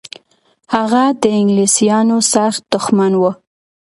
[0.75, 3.23] هغه د انګلیسانو سخت دښمن و.